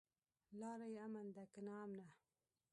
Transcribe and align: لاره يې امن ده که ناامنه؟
لاره 0.59 0.87
يې 0.93 0.99
امن 1.05 1.27
ده 1.35 1.43
که 1.53 1.59
ناامنه؟ 1.67 2.07